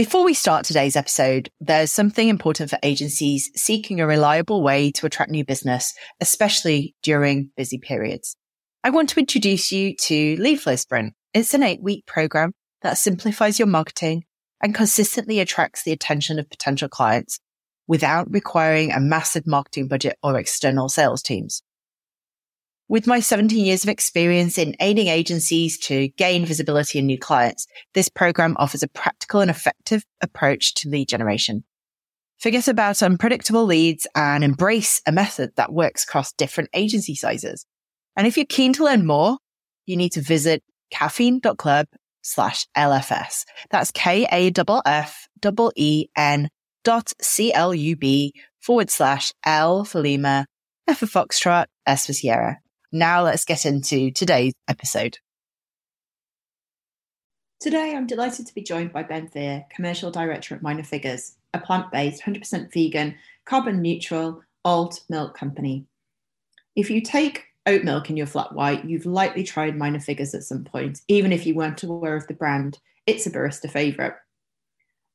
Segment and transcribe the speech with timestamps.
[0.00, 5.04] Before we start today's episode, there's something important for agencies seeking a reliable way to
[5.04, 5.92] attract new business,
[6.22, 8.34] especially during busy periods.
[8.82, 11.12] I want to introduce you to Lead Flow Sprint.
[11.34, 14.24] It's an eight week program that simplifies your marketing
[14.62, 17.38] and consistently attracts the attention of potential clients
[17.86, 21.62] without requiring a massive marketing budget or external sales teams.
[22.90, 27.68] With my 17 years of experience in aiding agencies to gain visibility and new clients,
[27.94, 31.62] this program offers a practical and effective approach to lead generation.
[32.40, 37.64] Forget about unpredictable leads and embrace a method that works across different agency sizes.
[38.16, 39.38] And if you're keen to learn more,
[39.86, 41.86] you need to visit caffeine.club
[42.22, 43.44] slash LFS.
[43.70, 44.48] That's K-A-F-F-E-N
[46.82, 50.46] dot C-L-U-B forward slash L for Lima,
[50.88, 52.58] F for Foxtrot, S for Sierra.
[52.92, 55.18] Now let's get into today's episode.
[57.60, 61.60] Today, I'm delighted to be joined by Ben Veer, Commercial Director at Minor Figures, a
[61.60, 63.14] plant based, 100% vegan,
[63.44, 65.86] carbon neutral alt milk company.
[66.74, 70.42] If you take oat milk in your flat white, you've likely tried Minor Figures at
[70.42, 72.78] some point, even if you weren't aware of the brand.
[73.06, 74.14] It's a barista favourite.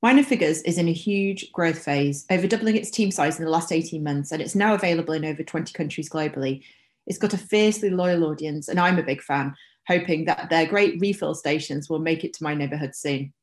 [0.01, 3.51] Minor Figures is in a huge growth phase, over doubling its team size in the
[3.51, 6.63] last 18 months, and it's now available in over 20 countries globally,
[7.07, 9.53] it's got a fiercely loyal audience, and I'm a big fan,
[9.87, 13.33] hoping that their great refill stations will make it to my neighbourhood soon.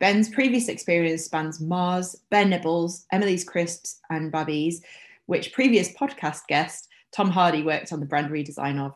[0.00, 4.82] Ben's previous experience spans Mars, Bear Nibbles, Emily's Crisps, and Babby's,
[5.26, 8.92] which previous podcast guest Tom Hardy worked on the brand redesign of.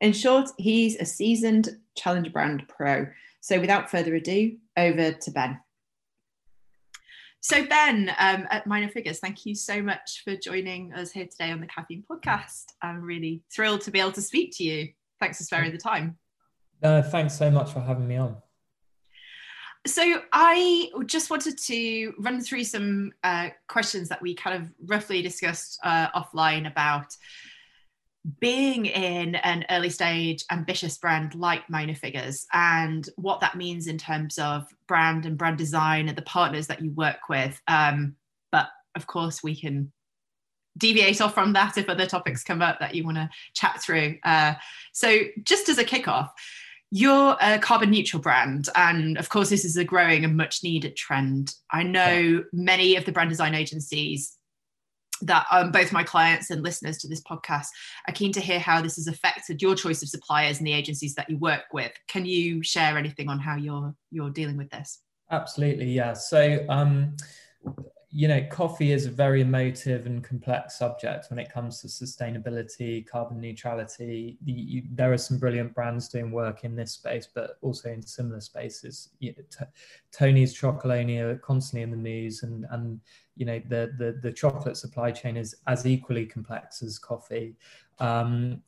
[0.00, 3.06] In short, he's a seasoned challenge brand pro.
[3.40, 5.60] So without further ado, over to Ben.
[7.44, 11.50] So, Ben um, at Minor Figures, thank you so much for joining us here today
[11.50, 12.66] on the Caffeine Podcast.
[12.82, 14.90] I'm really thrilled to be able to speak to you.
[15.18, 16.16] Thanks for sparing the time.
[16.80, 18.36] Uh, thanks so much for having me on.
[19.88, 25.20] So, I just wanted to run through some uh, questions that we kind of roughly
[25.20, 27.16] discussed uh, offline about
[28.40, 33.98] being in an early stage ambitious brand like minor figures and what that means in
[33.98, 38.14] terms of brand and brand design and the partners that you work with um,
[38.52, 39.90] but of course we can
[40.78, 44.16] deviate off from that if other topics come up that you want to chat through.
[44.24, 44.54] Uh,
[44.92, 46.30] so just as a kickoff
[46.94, 50.94] you're a carbon neutral brand and of course this is a growing and much needed
[50.94, 51.54] trend.
[51.70, 54.36] I know many of the brand design agencies
[55.22, 57.66] that um, both my clients and listeners to this podcast
[58.08, 61.14] are keen to hear how this has affected your choice of suppliers and the agencies
[61.14, 61.92] that you work with.
[62.08, 65.00] Can you share anything on how you're you're dealing with this?
[65.30, 66.12] Absolutely, yeah.
[66.12, 67.16] So um,
[68.14, 73.06] you know, coffee is a very emotive and complex subject when it comes to sustainability,
[73.06, 74.36] carbon neutrality.
[74.42, 78.02] The, you, there are some brilliant brands doing work in this space, but also in
[78.02, 79.08] similar spaces.
[79.18, 79.64] You know, t-
[80.12, 83.00] Tony's Chocolonely constantly in the news, and and
[83.34, 87.56] you know the, the the chocolate supply chain is as equally complex as coffee.
[87.98, 88.60] Um,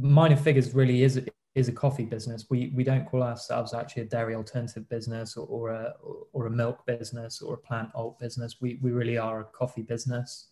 [0.00, 1.20] minor figures really is
[1.56, 2.46] is a coffee business.
[2.50, 5.94] We we don't call ourselves actually a dairy alternative business or, or a
[6.32, 8.60] or a milk business or a plant alt business.
[8.60, 10.48] We we really are a coffee business.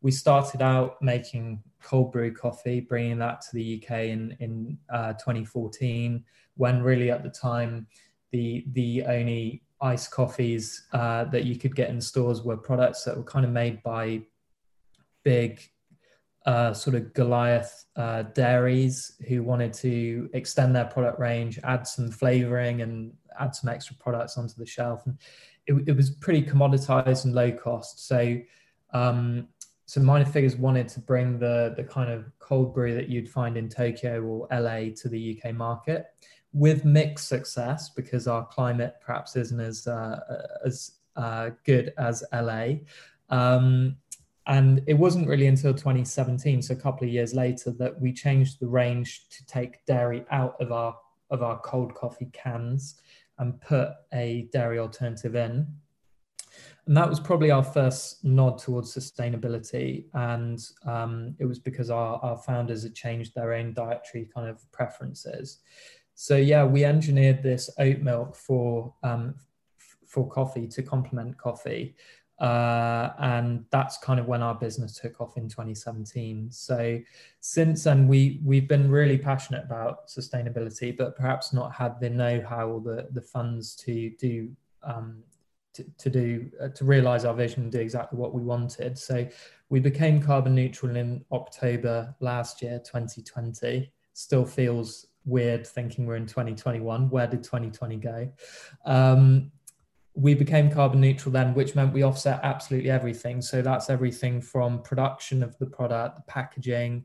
[0.00, 5.12] We started out making cold brew coffee, bringing that to the UK in in uh,
[5.12, 6.24] 2014,
[6.56, 7.86] when really at the time
[8.32, 13.16] the the only iced coffees uh, that you could get in stores were products that
[13.16, 14.22] were kind of made by
[15.24, 15.60] big
[16.48, 22.10] uh, sort of Goliath uh, dairies who wanted to extend their product range, add some
[22.10, 25.04] flavoring, and add some extra products onto the shelf.
[25.04, 25.18] And
[25.66, 28.08] it, it was pretty commoditized and low cost.
[28.08, 28.38] So,
[28.94, 29.48] um,
[29.84, 33.58] so minor figures wanted to bring the the kind of cold brew that you'd find
[33.58, 36.06] in Tokyo or LA to the UK market
[36.54, 40.20] with mixed success because our climate perhaps isn't as uh,
[40.64, 42.76] as uh, good as LA.
[43.28, 43.98] Um,
[44.48, 48.58] and it wasn't really until 2017, so a couple of years later, that we changed
[48.60, 50.96] the range to take dairy out of our
[51.30, 53.02] of our cold coffee cans
[53.38, 55.66] and put a dairy alternative in.
[56.86, 60.06] And that was probably our first nod towards sustainability.
[60.14, 64.60] And um, it was because our, our founders had changed their own dietary kind of
[64.72, 65.58] preferences.
[66.14, 69.34] So yeah, we engineered this oat milk for um,
[70.06, 71.94] for coffee to complement coffee.
[72.40, 76.50] Uh, and that's kind of when our business took off in 2017.
[76.50, 77.00] So
[77.40, 82.68] since then, we we've been really passionate about sustainability, but perhaps not had the know-how
[82.68, 84.50] or the the funds to do
[84.84, 85.22] um,
[85.74, 88.96] to, to do uh, to realize our vision and do exactly what we wanted.
[88.96, 89.26] So
[89.68, 93.90] we became carbon neutral in October last year, 2020.
[94.12, 97.10] Still feels weird thinking we're in 2021.
[97.10, 98.32] Where did 2020 go?
[98.84, 99.52] Um,
[100.18, 103.40] we became carbon neutral then, which meant we offset absolutely everything.
[103.40, 107.04] So that's everything from production of the product, the packaging,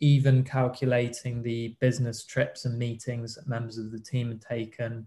[0.00, 5.06] even calculating the business trips and meetings that members of the team had taken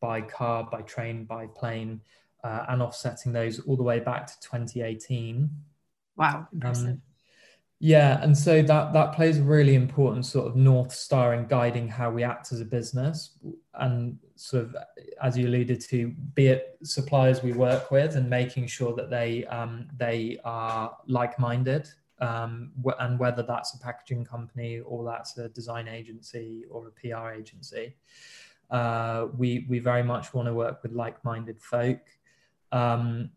[0.00, 2.00] by car, by train, by plane,
[2.44, 5.50] uh, and offsetting those all the way back to 2018.
[6.16, 6.86] Wow, impressive.
[6.86, 7.02] Um,
[7.84, 11.88] yeah, and so that that plays a really important sort of north star in guiding
[11.88, 13.36] how we act as a business,
[13.74, 14.76] and sort of
[15.20, 19.44] as you alluded to, be it suppliers we work with and making sure that they
[19.46, 21.88] um, they are like minded,
[22.20, 22.70] um,
[23.00, 27.96] and whether that's a packaging company or that's a design agency or a PR agency,
[28.70, 31.98] uh, we we very much want to work with like minded folk.
[32.70, 33.30] Um,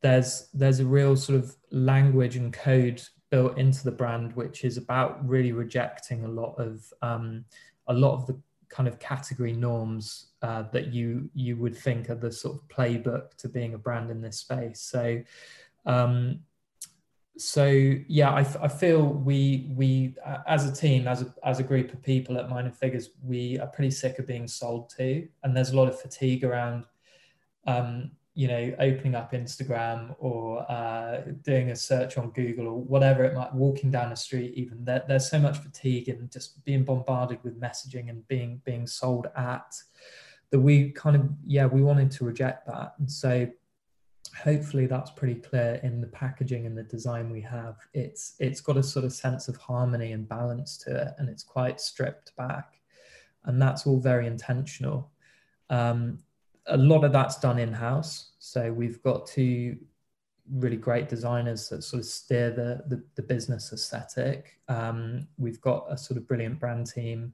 [0.00, 4.76] there's there's a real sort of language and code built into the brand, which is
[4.76, 7.44] about really rejecting a lot of um,
[7.86, 8.38] a lot of the
[8.68, 13.34] kind of category norms uh, that you you would think are the sort of playbook
[13.38, 14.80] to being a brand in this space.
[14.80, 15.22] So.
[15.86, 16.40] Um,
[17.40, 17.66] so
[18.08, 21.92] yeah, I, I feel we we uh, as a team, as a as a group
[21.92, 25.70] of people at Minor Figures, we are pretty sick of being sold to, and there's
[25.70, 26.84] a lot of fatigue around
[27.68, 33.24] um, you know, opening up Instagram or uh, doing a search on Google or whatever
[33.24, 36.84] it might, walking down the street, even there, there's so much fatigue and just being
[36.84, 39.74] bombarded with messaging and being being sold at
[40.50, 42.94] that we kind of yeah we wanted to reject that.
[43.00, 43.48] And so
[44.44, 47.74] hopefully that's pretty clear in the packaging and the design we have.
[47.92, 51.42] It's it's got a sort of sense of harmony and balance to it and it's
[51.42, 52.74] quite stripped back.
[53.46, 55.10] And that's all very intentional.
[55.70, 56.20] Um,
[56.68, 58.32] a lot of that's done in house.
[58.38, 59.76] So we've got two
[60.50, 64.58] really great designers that sort of steer the the, the business aesthetic.
[64.68, 67.32] Um, we've got a sort of brilliant brand team.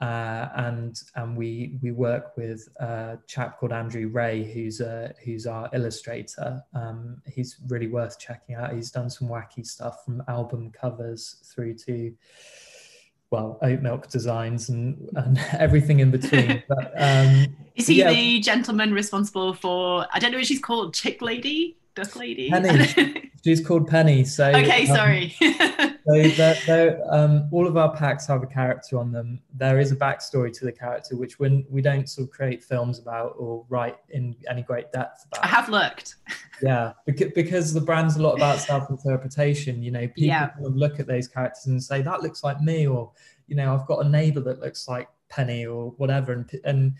[0.00, 5.46] Uh, and and we we work with a chap called Andrew Ray, who's a, who's
[5.46, 6.62] our illustrator.
[6.74, 8.74] Um, he's really worth checking out.
[8.74, 12.12] He's done some wacky stuff from album covers through to
[13.34, 16.62] well oat milk designs and, and everything in between.
[16.68, 18.10] But um, is he yeah.
[18.10, 20.06] the gentleman responsible for?
[20.12, 20.94] I don't know what she's called.
[20.94, 22.50] Chick lady, duck lady.
[22.50, 23.23] Penny.
[23.44, 24.24] She's called Penny.
[24.24, 25.36] So okay, um, sorry.
[25.40, 29.40] so they're, they're, um, all of our packs have a character on them.
[29.52, 32.98] There is a backstory to the character, which when we don't sort of create films
[32.98, 35.44] about or write in any great depth about.
[35.44, 36.16] I have looked.
[36.62, 39.82] yeah, because, because the brand's a lot about self-interpretation.
[39.82, 40.50] You know, people yeah.
[40.58, 43.12] look at those characters and say that looks like me, or
[43.46, 46.94] you know, I've got a neighbor that looks like Penny, or whatever, and and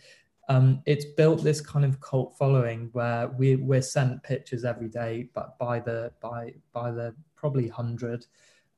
[0.49, 5.29] um, it's built this kind of cult following where we, we're sent pictures every day,
[5.35, 8.27] but by the by by the probably hundred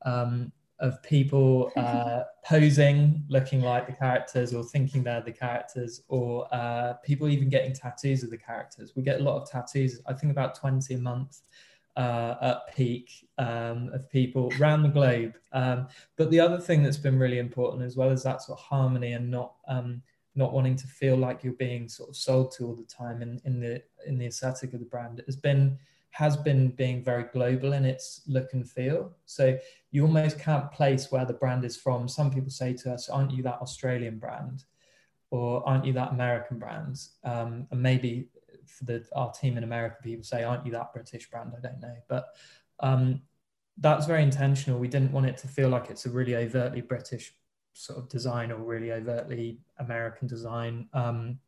[0.04, 6.52] um, of people uh, posing, looking like the characters, or thinking they're the characters, or
[6.54, 8.92] uh, people even getting tattoos of the characters.
[8.94, 10.00] We get a lot of tattoos.
[10.06, 11.40] I think about twenty a month.
[11.96, 15.32] Uh, at peak um, of people around the globe.
[15.54, 18.64] Um, but the other thing that's been really important, as well as that sort of
[18.66, 20.02] harmony and not um,
[20.36, 23.40] not wanting to feel like you're being sort of sold to all the time in,
[23.44, 25.78] in the in the aesthetic of the brand has been
[26.10, 29.12] has been being very global in its look and feel.
[29.26, 29.58] So
[29.90, 32.08] you almost can't place where the brand is from.
[32.08, 34.64] Some people say to us, "Aren't you that Australian brand?"
[35.30, 38.30] or "Aren't you that American brand?" Um, and maybe
[38.66, 41.80] for the our team in America, people say, "Aren't you that British brand?" I don't
[41.80, 42.26] know, but
[42.80, 43.22] um,
[43.78, 44.78] that's very intentional.
[44.78, 47.34] We didn't want it to feel like it's a really overtly British
[47.76, 51.38] sort of design or really overtly American design, um,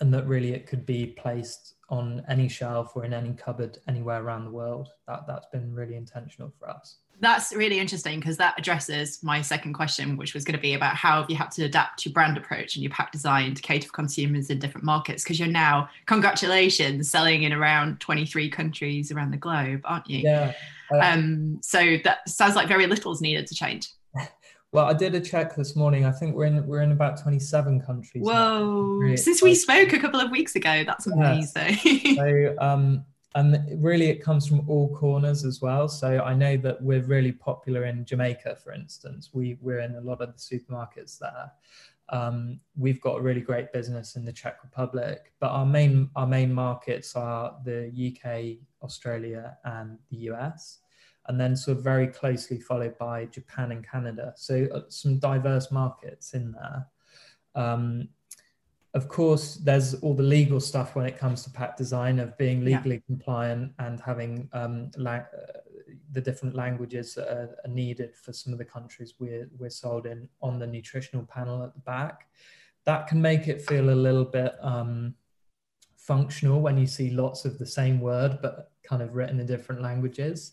[0.00, 4.22] and that really it could be placed on any shelf or in any cupboard anywhere
[4.22, 4.88] around the world.
[5.06, 6.96] That that's been really intentional for us.
[7.20, 10.96] That's really interesting because that addresses my second question, which was going to be about
[10.96, 13.86] how have you had to adapt your brand approach and your pack design to cater
[13.86, 15.22] for consumers in different markets?
[15.22, 20.20] Because you're now, congratulations, selling in around 23 countries around the globe, aren't you?
[20.20, 20.54] Yeah.
[20.90, 23.88] Uh, um, so that sounds like very little is needed to change.
[24.72, 26.04] Well, I did a check this morning.
[26.04, 28.24] I think we're in we're in about 27 countries.
[28.24, 29.16] Whoa!
[29.16, 31.78] Since we spoke a couple of weeks ago, that's amazing.
[31.84, 32.14] Yeah.
[32.14, 35.88] so, um, and really, it comes from all corners as well.
[35.88, 39.30] So I know that we're really popular in Jamaica, for instance.
[39.32, 41.50] We we're in a lot of the supermarkets there.
[42.10, 46.28] Um, we've got a really great business in the Czech Republic, but our main our
[46.28, 50.78] main markets are the UK, Australia, and the US
[51.30, 54.32] and then sort of very closely followed by Japan and Canada.
[54.36, 56.86] So uh, some diverse markets in there.
[57.54, 58.08] Um,
[58.94, 62.64] of course, there's all the legal stuff when it comes to pack design of being
[62.64, 63.06] legally yeah.
[63.06, 65.60] compliant and having um, la- uh,
[66.10, 70.06] the different languages that are, are, needed for some of the countries we're, we're sold
[70.06, 72.26] in on the nutritional panel at the back.
[72.86, 75.14] That can make it feel a little bit um,
[75.96, 79.80] functional when you see lots of the same word but kind of written in different
[79.80, 80.52] languages.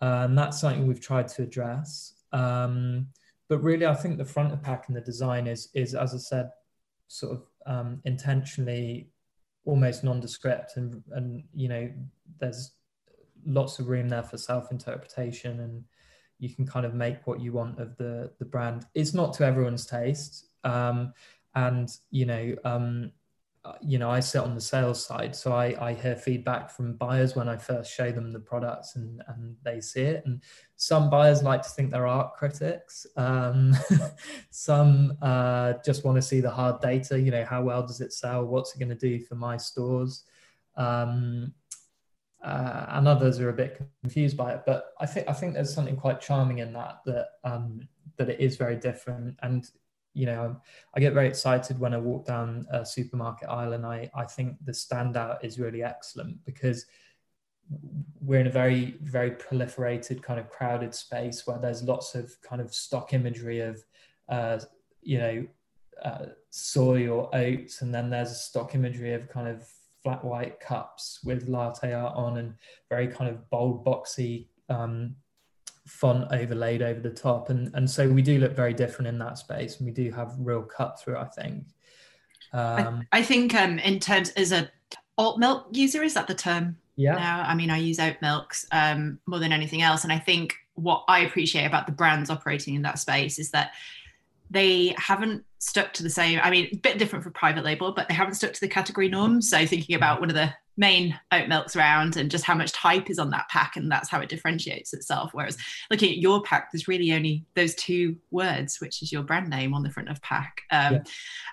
[0.00, 2.14] Uh, and that's something we've tried to address.
[2.32, 3.08] Um,
[3.48, 6.18] but really, I think the front of pack and the design is, is as I
[6.18, 6.50] said,
[7.08, 9.08] sort of um, intentionally
[9.64, 11.90] almost nondescript, and and you know,
[12.40, 12.72] there's
[13.44, 15.84] lots of room there for self interpretation, and
[16.38, 18.86] you can kind of make what you want of the the brand.
[18.94, 21.12] It's not to everyone's taste, um,
[21.54, 23.12] and you know, um,
[23.80, 27.36] you know, I sit on the sales side, so I, I hear feedback from buyers
[27.36, 30.24] when I first show them the products and, and they see it.
[30.26, 30.42] And
[30.76, 33.06] some buyers like to think they're art critics.
[33.16, 33.74] Um,
[34.50, 37.18] some uh, just want to see the hard data.
[37.18, 38.44] You know, how well does it sell?
[38.44, 40.24] What's it going to do for my stores?
[40.76, 41.52] Um,
[42.44, 44.62] uh, and others are a bit confused by it.
[44.66, 48.40] But I think I think there's something quite charming in that that um, that it
[48.40, 49.68] is very different and
[50.16, 50.56] you know,
[50.94, 54.56] I get very excited when I walk down a supermarket aisle, and I I think
[54.64, 56.86] the standout is really excellent because
[58.20, 62.62] we're in a very very proliferated kind of crowded space where there's lots of kind
[62.62, 63.84] of stock imagery of
[64.28, 64.58] uh,
[65.02, 65.46] you know
[66.02, 67.82] uh, soy or oats.
[67.82, 69.68] And then there's stock imagery of kind of
[70.02, 72.54] flat white cups with latte art on and
[72.88, 75.14] very kind of bold boxy um,
[75.86, 77.48] font overlaid over the top.
[77.50, 80.34] And and so we do look very different in that space and we do have
[80.38, 81.64] real cut through i think.
[82.52, 84.70] Um, I, I, think um in terms as a
[85.18, 86.76] alt milk user is that the term?
[86.96, 87.14] Yeah.
[87.14, 90.04] Now i mean i use oat milks um more than anything else.
[90.04, 93.72] And i think what i appreciate about the brands operating in that space is that
[94.50, 98.08] they haven't stuck to the same i mean a bit different for private label but
[98.08, 99.50] they haven't stuck to the category norms.
[99.50, 103.08] So thinking about one of the main oat milks around and just how much type
[103.08, 105.30] is on that pack and that's how it differentiates itself.
[105.32, 105.56] Whereas
[105.90, 109.72] looking at your pack there's really only those two words which is your brand name
[109.72, 110.62] on the front of pack.
[110.70, 111.02] Um, yeah.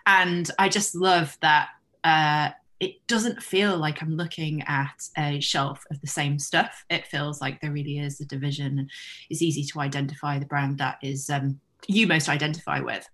[0.06, 1.70] and i just love that
[2.04, 2.50] uh,
[2.82, 6.84] it doesn't feel like i'm looking at a shelf of the same stuff.
[6.90, 8.90] It feels like there really is a division
[9.30, 13.08] it's easy to identify the brand that is um, you most identify with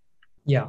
[0.46, 0.68] yeah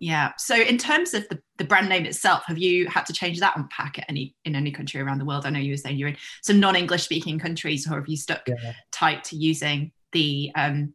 [0.00, 0.32] yeah.
[0.38, 3.56] So in terms of the, the brand name itself, have you had to change that
[3.56, 5.44] on pack at any in any country around the world?
[5.44, 8.42] I know you were saying you're in some non-English speaking countries, or have you stuck
[8.46, 8.74] yeah.
[8.92, 10.94] tight to using the um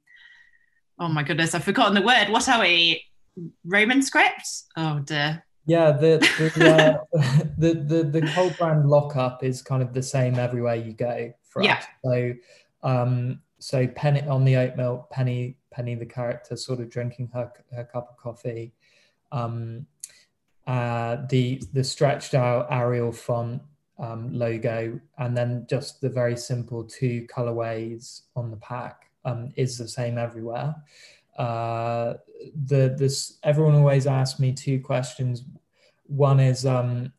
[0.99, 2.29] oh my goodness, I've forgotten the word.
[2.29, 3.03] What are we?
[3.65, 4.47] Roman script?
[4.77, 5.43] Oh dear.
[5.65, 6.19] Yeah, the
[6.55, 10.93] the, uh, the the the whole brand lockup is kind of the same everywhere you
[10.93, 11.77] go for yeah.
[11.77, 11.85] us.
[12.05, 12.33] So
[12.83, 17.51] um so Penny on the oat milk, Penny Penny the character sort of drinking her
[17.75, 18.73] her cup of coffee
[19.33, 19.87] um,
[20.65, 23.61] uh, the the stretched out Arial font
[23.99, 29.77] um, logo, and then just the very simple two colorways on the pack um, is
[29.77, 30.75] the same everywhere.
[31.37, 32.13] Uh,
[32.65, 35.43] the this everyone always asks me two questions.
[36.05, 37.11] One is um,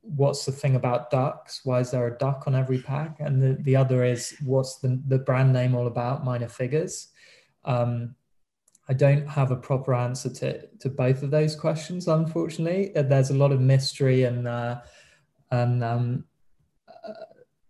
[0.00, 1.60] what's the thing about ducks?
[1.64, 3.20] Why is there a duck on every pack?
[3.20, 6.24] And the, the other is what's the, the brand name all about?
[6.24, 7.08] Minor figures.
[7.64, 8.14] Um,
[8.90, 12.94] I don't have a proper answer to, to both of those questions, unfortunately.
[12.96, 14.80] Uh, there's a lot of mystery and uh,
[15.52, 16.24] and um,
[16.88, 17.12] uh,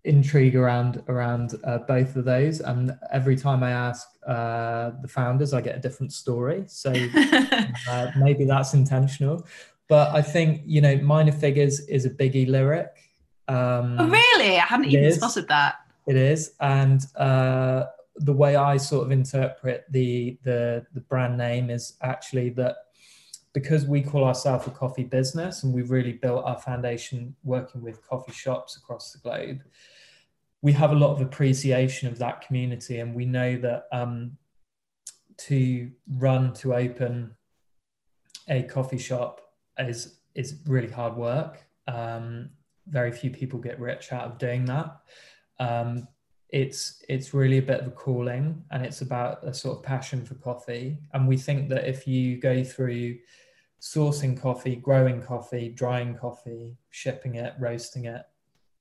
[0.04, 2.60] intrigue around around uh, both of those.
[2.60, 6.64] And every time I ask uh, the founders, I get a different story.
[6.68, 6.90] So
[7.90, 9.46] uh, maybe that's intentional.
[9.88, 12.96] But I think you know, minor figures is a biggie lyric.
[13.46, 14.56] Um, oh, really?
[14.56, 15.16] I haven't even is.
[15.16, 15.74] spotted that.
[16.06, 17.02] It is, and
[18.20, 22.76] the way I sort of interpret the the the brand name is actually that
[23.52, 28.06] because we call ourselves a coffee business and we've really built our foundation working with
[28.06, 29.62] coffee shops across the globe,
[30.62, 34.36] we have a lot of appreciation of that community, and we know that um,
[35.38, 37.34] to run to open
[38.48, 39.40] a coffee shop
[39.78, 41.64] is is really hard work.
[41.88, 42.50] Um,
[42.86, 44.96] very few people get rich out of doing that.
[45.58, 46.06] Um,
[46.52, 50.24] it's it's really a bit of a calling and it's about a sort of passion
[50.24, 50.98] for coffee.
[51.12, 53.18] And we think that if you go through
[53.80, 58.26] sourcing coffee growing coffee drying coffee shipping it roasting it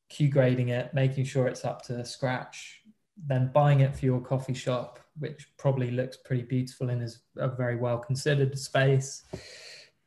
[0.09, 2.81] q grading it making sure it's up to scratch
[3.27, 7.47] then buying it for your coffee shop which probably looks pretty beautiful and is a
[7.47, 9.23] very well considered space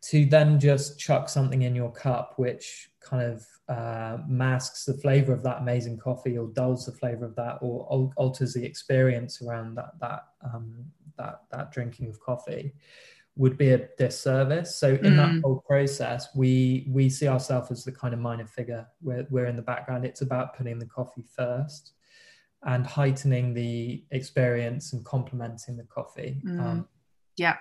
[0.02, 5.32] to then just chuck something in your cup which kind of uh, masks the flavor
[5.32, 9.42] of that amazing coffee or dulls the flavor of that or al- alters the experience
[9.42, 10.84] around that that um,
[11.18, 12.74] that that drinking of coffee
[13.36, 14.76] would be a disservice.
[14.76, 15.16] So in mm.
[15.16, 18.86] that whole process we we see ourselves as the kind of minor figure.
[19.00, 20.04] We're, we're in the background.
[20.04, 21.92] It's about putting the coffee first
[22.64, 26.40] and heightening the experience and complementing the coffee.
[26.44, 26.60] Mm.
[26.60, 26.88] um,
[27.36, 27.56] yeah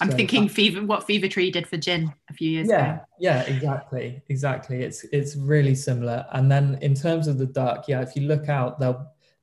[0.00, 3.04] I'm so thinking Fever, what Fever Tree did for gin a few years yeah, ago.
[3.18, 4.82] Yeah, exactly, exactly.
[4.82, 6.26] It's it's really similar.
[6.32, 8.96] And then in terms of the duck, yeah, if you look out, there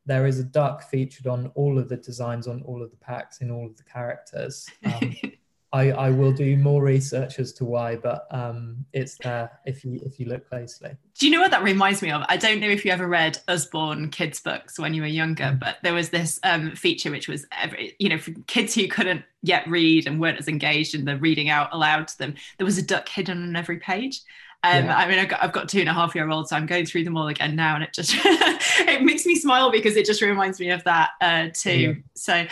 [0.05, 3.41] there is a duck featured on all of the designs on all of the packs
[3.41, 4.67] in all of the characters.
[4.83, 5.15] Um,
[5.71, 9.99] I, I will do more research as to why, but um, it's there if you
[10.03, 10.91] if you look closely.
[11.19, 12.23] Do you know what that reminds me of?
[12.27, 15.59] I don't know if you ever read Usborne kids books when you were younger, mm.
[15.59, 19.23] but there was this um, feature which was every, you know for kids who couldn't
[19.43, 22.33] yet read and weren't as engaged in the reading out aloud to them.
[22.57, 24.21] There was a duck hidden on every page.
[24.63, 24.97] Um, yeah.
[24.97, 26.85] I mean, I've got, I've got, two and a half year old, so I'm going
[26.85, 30.21] through them all again now, and it just it makes me smile because it just
[30.21, 31.79] reminds me of that uh, too.
[31.79, 31.93] Yeah.
[32.15, 32.47] So.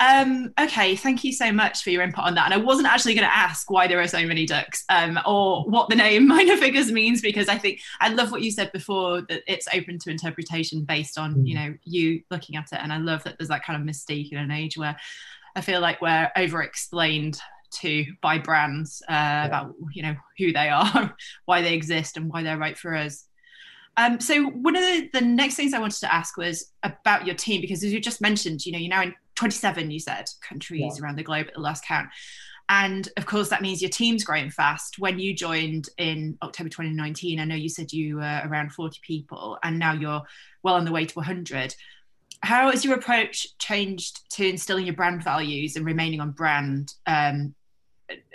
[0.00, 2.50] Um, okay, thank you so much for your input on that.
[2.50, 5.64] And I wasn't actually going to ask why there are so many ducks um, or
[5.64, 9.22] what the name minor figures means because I think I love what you said before
[9.22, 11.48] that it's open to interpretation based on mm.
[11.48, 12.80] you know you looking at it.
[12.82, 14.96] And I love that there's that kind of mystique in an age where
[15.54, 17.40] I feel like we're over explained
[17.80, 19.46] to by brands uh, yeah.
[19.46, 23.26] about you know who they are, why they exist, and why they're right for us.
[23.98, 27.34] Um, so one of the, the, next things I wanted to ask was about your
[27.34, 30.96] team because as you just mentioned, you know, you're now in 27, you said, countries
[30.96, 31.04] yeah.
[31.04, 32.08] around the globe at the last count.
[32.68, 34.98] And of course, that means your team's growing fast.
[34.98, 39.58] When you joined in October 2019, I know you said you were around 40 people,
[39.62, 40.22] and now you're
[40.62, 41.76] well on the way to 100.
[42.40, 46.92] How has your approach changed to instilling your brand values and remaining on brand?
[47.06, 47.54] Um,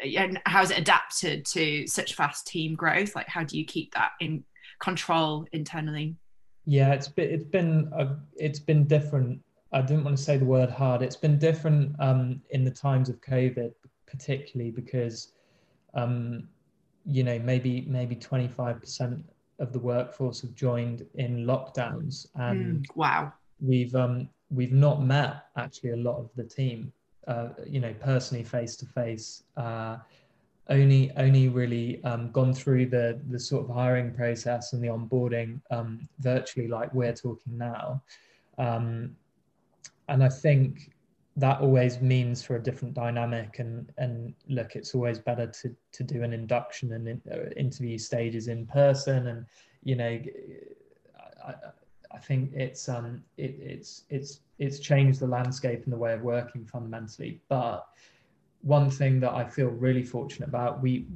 [0.02, 3.16] and how has it adapted to such fast team growth?
[3.16, 4.46] Like, how do you keep that in
[4.80, 6.16] control internally?
[6.66, 9.42] Yeah, it's been it's been a, it's been different.
[9.74, 11.02] I didn't want to say the word hard.
[11.02, 13.74] It's been different um, in the times of COVID,
[14.06, 15.34] particularly because
[15.94, 16.48] um,
[17.06, 19.24] you know maybe maybe twenty five percent
[19.60, 25.46] of the workforce have joined in lockdowns, and mm, wow, we've um, we've not met
[25.56, 26.92] actually a lot of the team,
[27.28, 29.44] uh, you know, personally face to face
[30.70, 35.60] only only really um, gone through the the sort of hiring process and the onboarding
[35.70, 38.02] um, virtually like we're talking now
[38.58, 39.16] um,
[40.08, 40.92] and i think
[41.38, 46.04] that always means for a different dynamic and and look it's always better to to
[46.04, 49.28] do an induction and in, uh, interview stages in person.
[49.28, 49.46] And
[49.84, 50.20] you know
[51.46, 51.54] I,
[52.12, 56.22] I think it's um it, it's it's it's changed the landscape and the way of
[56.22, 57.42] working fundamentally.
[57.48, 57.88] But
[58.62, 61.08] one thing that I feel really fortunate about, we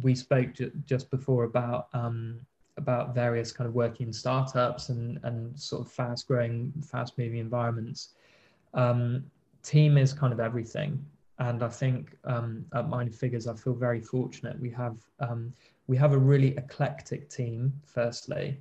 [0.00, 0.48] we spoke
[0.86, 2.40] just before about um,
[2.76, 8.14] about various kind of working startups and and sort of fast growing, fast moving environments.
[8.74, 9.24] Um,
[9.62, 11.04] team is kind of everything,
[11.38, 14.58] and I think um, at Minor Figures, I feel very fortunate.
[14.60, 15.52] We have um,
[15.86, 17.72] we have a really eclectic team.
[17.84, 18.60] Firstly,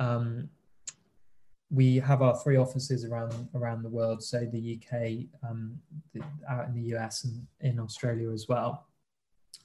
[0.00, 0.48] um,
[1.70, 5.78] we have our three offices around around the world, so the UK, um,
[6.12, 8.86] the, out in the US, and in Australia as well.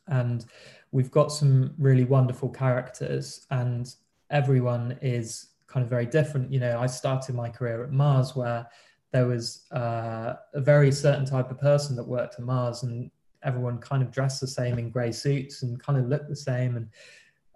[0.08, 0.46] And
[0.92, 3.94] we've got some really wonderful characters, and
[4.30, 6.52] everyone is kind of very different.
[6.52, 8.68] You know, I started my career at Mars, where
[9.12, 13.10] there was uh, a very certain type of person that worked at Mars, and
[13.44, 16.78] everyone kind of dressed the same in grey suits and kind of looked the same,
[16.78, 16.90] and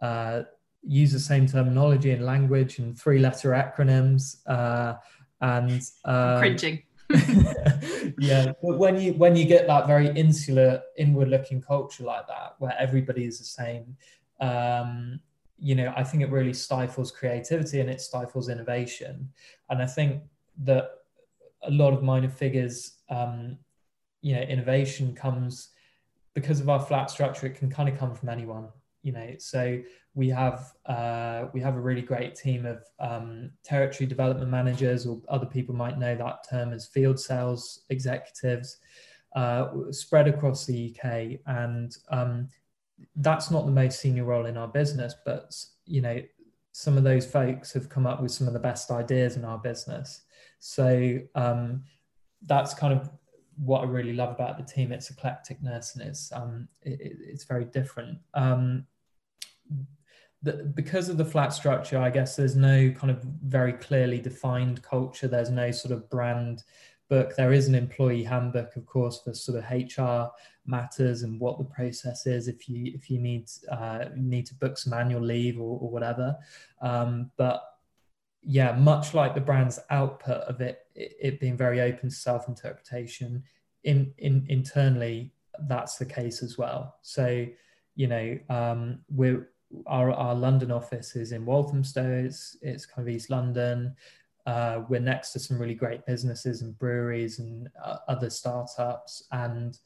[0.02, 0.44] uh,
[0.88, 4.96] use the same terminology and language and three letter acronyms uh,
[5.42, 6.82] and um, cringing
[8.18, 12.56] yeah but when you when you get that very insular inward looking culture like that
[12.58, 13.96] where everybody is the same
[14.40, 15.20] um,
[15.60, 19.30] you know i think it really stifles creativity and it stifles innovation.
[19.70, 20.24] And i think
[20.64, 20.90] that
[21.64, 23.58] a lot of minor figures um,
[24.22, 25.70] you know innovation comes
[26.34, 27.48] because of our flat structure.
[27.48, 28.68] It can kind of come from anyone
[29.06, 29.80] you know so
[30.16, 35.22] we have uh, we have a really great team of um, territory development managers, or
[35.30, 38.78] other people might know that term as field sales executives,
[39.36, 42.48] uh, spread across the UK, and um,
[43.18, 45.54] that's not the most senior role in our business, but
[45.86, 46.20] you know
[46.72, 49.58] some of those folks have come up with some of the best ideas in our
[49.58, 50.24] business.
[50.60, 51.84] So um,
[52.42, 53.10] that's kind of
[53.58, 54.92] what I really love about the team.
[54.92, 58.18] It's eclecticness and it's um, it, it's very different.
[58.34, 58.86] Um,
[60.42, 64.84] the, because of the flat structure, I guess there's no kind of very clearly defined
[64.84, 65.28] culture.
[65.28, 66.64] There's no sort of brand
[67.10, 67.36] book.
[67.36, 70.32] There is an employee handbook, of course, for sort of HR
[70.68, 74.78] matters and what the process is if you if you need uh, need to book
[74.78, 76.36] some annual leave or, or whatever.
[76.82, 77.64] Um, but
[78.44, 82.48] yeah, much like the brand's output of it, it, it being very open to self
[82.48, 83.44] interpretation,
[83.84, 85.32] in, in internally
[85.68, 86.98] that's the case as well.
[87.02, 87.48] So
[87.96, 89.48] you know um, we're
[89.86, 92.24] our, our London office is in Walthamstow.
[92.26, 93.96] It's, it's kind of East London.
[94.46, 99.24] Uh, we're next to some really great businesses and breweries and uh, other startups.
[99.32, 99.78] And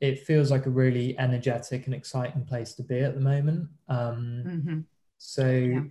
[0.00, 3.68] it feels like a really energetic and exciting place to be at the moment.
[3.88, 4.80] Um, mm-hmm.
[5.18, 5.82] So, yeah,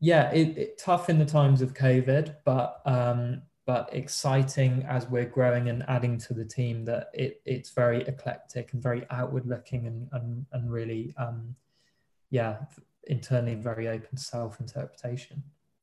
[0.00, 5.24] yeah it, it, tough in the times of COVID, but um, but exciting as we're
[5.24, 6.84] growing and adding to the team.
[6.84, 11.56] That it it's very eclectic and very outward looking and and, and really um,
[12.36, 12.56] yeah
[13.06, 15.42] internally very open to self interpretation.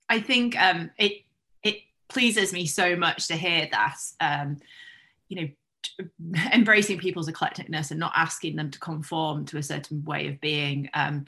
[0.09, 1.23] I think um, it
[1.63, 1.77] it
[2.09, 4.57] pleases me so much to hear that um,
[5.29, 10.27] you know embracing people's eclecticness and not asking them to conform to a certain way
[10.27, 11.25] of being um,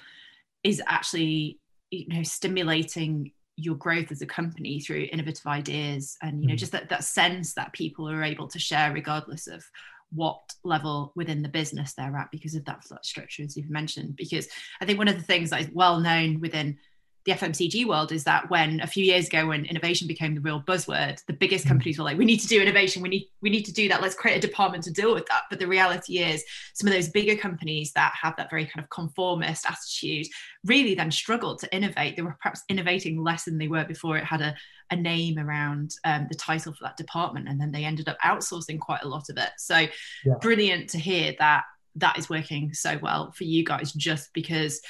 [0.63, 1.59] is actually
[1.89, 6.57] you know stimulating your growth as a company through innovative ideas and you know mm.
[6.57, 9.63] just that, that sense that people are able to share regardless of
[10.11, 14.15] what level within the business they're at because of that structure as you've mentioned.
[14.15, 14.47] Because
[14.81, 16.77] i think one of the things that is well known within
[17.25, 20.61] the FMCG world is that when a few years ago when innovation became the real
[20.61, 21.69] buzzword, the biggest mm.
[21.69, 24.01] companies were like, we need to do innovation, we need we need to do that,
[24.01, 25.43] let's create a department to deal with that.
[25.49, 28.89] But the reality is some of those bigger companies that have that very kind of
[28.89, 30.27] conformist attitude
[30.65, 32.15] really then struggled to innovate.
[32.15, 34.55] They were perhaps innovating less than they were before it had a,
[34.91, 37.47] a name around um, the title for that department.
[37.47, 39.49] And then they ended up outsourcing quite a lot of it.
[39.57, 39.87] So
[40.23, 40.35] yeah.
[40.41, 41.63] brilliant to hear that
[41.95, 44.81] that is working so well for you guys just because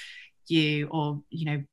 [0.47, 1.63] you or you know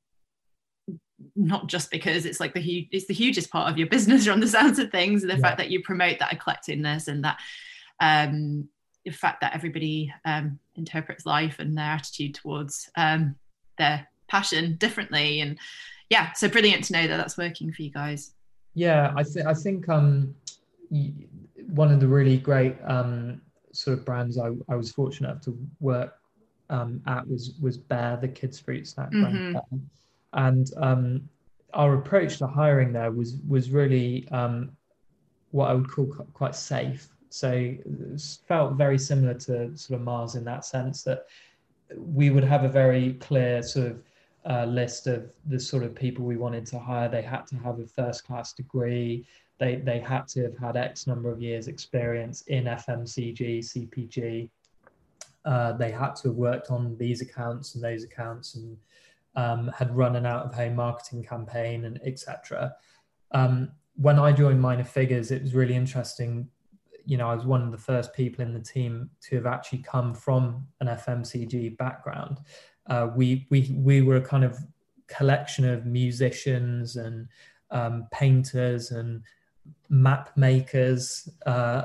[1.36, 4.40] not just because it's like the huge it's the hugest part of your business from
[4.40, 5.36] the sounds of things the yeah.
[5.36, 7.38] fact that you promote that eclecticness and that
[8.00, 8.68] um
[9.04, 13.34] the fact that everybody um interprets life and their attitude towards um
[13.78, 15.58] their passion differently and
[16.08, 18.32] yeah so brilliant to know that that's working for you guys
[18.74, 20.34] yeah i think i think um
[21.68, 23.40] one of the really great um
[23.72, 26.14] sort of brands i, I was fortunate enough to work
[26.70, 29.52] um, at was was Bear, the kids fruit snack mm-hmm.
[29.52, 29.90] brand
[30.34, 31.28] and um,
[31.74, 34.76] our approach to hiring there was was really um,
[35.50, 37.08] what I would call quite safe.
[37.30, 41.26] So it felt very similar to sort of Mars in that sense that
[41.96, 44.02] we would have a very clear sort of
[44.48, 47.08] uh, list of the sort of people we wanted to hire.
[47.08, 49.26] They had to have a first class degree.
[49.58, 54.50] They, they had to have had X number of years experience in FMCG, CPG.
[55.44, 58.76] Uh, they had to have worked on these accounts and those accounts and
[59.34, 62.74] um, had run an out of home marketing campaign and etc.
[63.32, 66.48] Um, when I joined Minor Figures, it was really interesting.
[67.04, 69.78] You know, I was one of the first people in the team to have actually
[69.78, 72.40] come from an FMCG background.
[72.86, 74.58] Uh, we we we were a kind of
[75.08, 77.28] collection of musicians and
[77.70, 79.22] um, painters and
[79.88, 81.28] map makers.
[81.46, 81.84] Uh,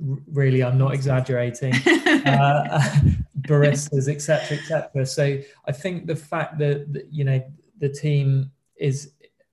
[0.00, 1.74] really, I'm not exaggerating.
[2.26, 2.80] uh,
[3.48, 5.06] baristas, etc., etc.
[5.06, 7.42] So I think the fact that, that, you know
[7.78, 9.12] the team is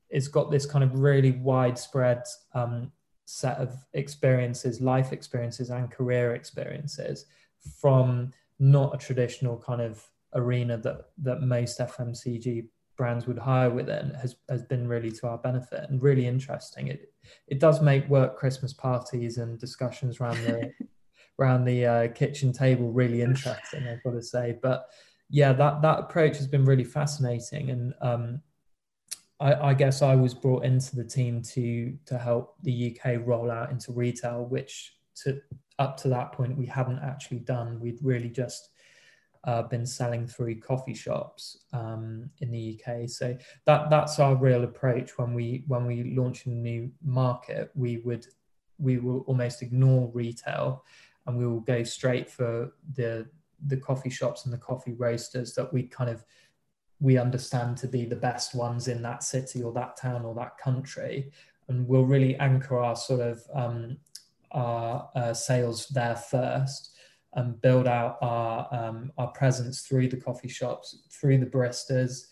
[0.10, 2.91] is got this kind of really widespread um,
[3.25, 7.25] set of experiences, life experiences, and career experiences
[7.79, 10.03] from not a traditional kind of
[10.34, 15.38] arena that that most FMCG brands would hire within has has been really to our
[15.38, 16.88] benefit and really interesting.
[16.88, 17.13] It
[17.47, 20.71] it does make work Christmas parties and discussions around the
[21.39, 23.87] around the uh, kitchen table really interesting.
[23.87, 24.87] I've got to say, but
[25.29, 28.41] yeah, that that approach has been really fascinating, and um,
[29.39, 33.49] I, I, guess I was brought into the team to to help the UK roll
[33.49, 34.93] out into retail, which
[35.23, 35.41] to
[35.79, 37.79] up to that point we hadn't actually done.
[37.79, 38.69] We'd really just
[39.45, 43.07] uh, been selling through coffee shops um, in the UK.
[43.09, 47.71] So that that's our real approach when we when we launch a new market.
[47.75, 48.25] We would
[48.77, 50.83] we will almost ignore retail,
[51.25, 53.27] and we will go straight for the
[53.67, 56.23] the coffee shops and the coffee roasters that we kind of
[56.99, 60.57] we understand to be the best ones in that city or that town or that
[60.57, 61.31] country,
[61.67, 63.97] and we'll really anchor our sort of um,
[64.51, 66.95] our uh, sales there first
[67.33, 72.27] and build out our um, our presence through the coffee shops, through the baristas.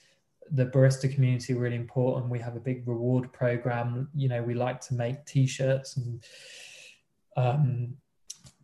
[0.52, 2.32] The barista community really important.
[2.32, 4.10] We have a big reward program.
[4.14, 6.24] You know, we like to make T-shirts and
[7.38, 7.96] um,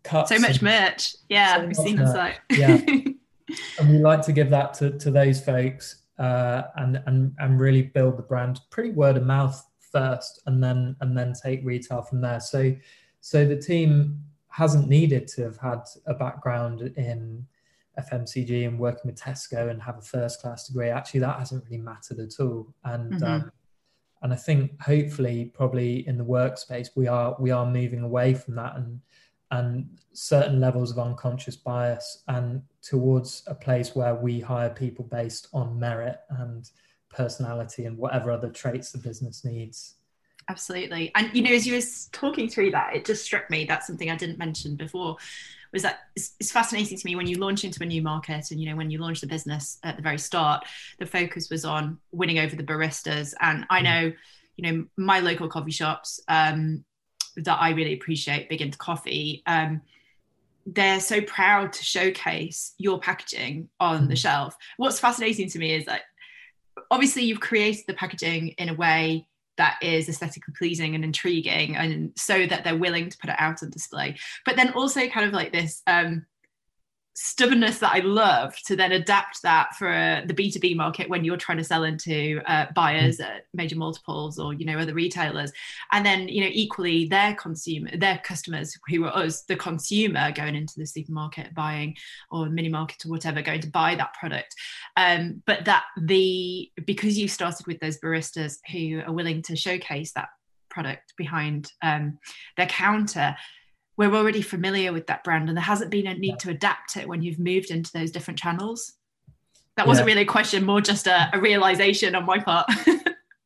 [0.09, 0.29] cups.
[0.29, 1.15] So much merch.
[1.29, 2.39] Yeah, so we've seen the site.
[2.51, 2.79] yeah,
[3.79, 7.83] and we like to give that to, to those folks uh, and and and really
[7.83, 12.21] build the brand pretty word of mouth first, and then and then take retail from
[12.21, 12.39] there.
[12.39, 12.75] So
[13.21, 17.45] so the team hasn't needed to have had a background in
[17.99, 20.89] FMCG and working with Tesco and have a first class degree.
[20.89, 22.73] Actually, that hasn't really mattered at all.
[22.83, 23.23] And mm-hmm.
[23.23, 23.51] um,
[24.21, 28.55] and I think hopefully, probably in the workspace, we are we are moving away from
[28.55, 28.99] that and
[29.51, 35.47] and certain levels of unconscious bias and towards a place where we hire people based
[35.53, 36.69] on merit and
[37.09, 39.95] personality and whatever other traits the business needs.
[40.49, 41.11] Absolutely.
[41.15, 41.81] And you know as you were
[42.11, 45.17] talking through that it just struck me that's something i didn't mention before
[45.71, 48.59] was that it's, it's, fascinating to me when you launch into a new market and
[48.59, 50.65] you know when you launch the business at the very start
[50.97, 53.33] the focus was on winning over the baristas.
[53.41, 53.83] And i mm.
[53.83, 54.13] know
[54.55, 56.83] you know my local coffee shops um,
[57.43, 59.81] that i really appreciate big into coffee um,
[60.65, 64.17] they're so proud to showcase your packaging on the mm.
[64.17, 66.01] shelf what's fascinating to me is that
[66.91, 69.25] obviously you've created the packaging in a way
[69.57, 73.61] that is aesthetically pleasing and intriguing and so that they're willing to put it out
[73.61, 76.25] on display but then also kind of like this um,
[77.21, 81.35] stubbornness that I love to then adapt that for uh, the B2B market when you're
[81.35, 83.25] trying to sell into uh, buyers mm.
[83.25, 85.51] at major multiples or you know other retailers
[85.91, 90.55] and then you know equally their consumer their customers who are us the consumer going
[90.55, 91.93] into the supermarket buying
[92.31, 94.55] or mini market or whatever going to buy that product
[94.95, 100.13] um, but that the because you started with those baristas who are willing to showcase
[100.13, 100.29] that
[100.69, 102.17] product behind um,
[102.55, 103.35] their counter
[103.99, 107.05] we're already familiar with that brand and there hasn't been a need to adapt it
[107.05, 108.93] when you've moved into those different channels.
[109.75, 110.13] That wasn't yeah.
[110.13, 112.71] really a question more just a, a realization on my part.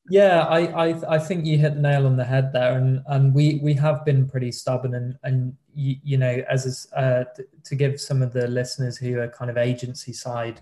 [0.09, 3.33] Yeah I, I i think you hit the nail on the head there and and
[3.33, 7.23] we we have been pretty stubborn and and you, you know as uh,
[7.63, 10.59] to give some of the listeners who are kind of agency side